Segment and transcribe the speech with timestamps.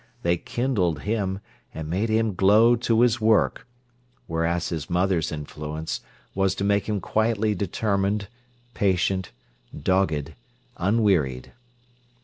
[0.23, 1.41] They kindled him
[1.75, 3.67] and made him glow to his work,
[4.25, 6.01] whereas his mother's influence
[6.33, 8.27] was to make him quietly determined,
[8.73, 9.29] patient,
[9.79, 10.33] dogged,
[10.77, 11.51] unwearied.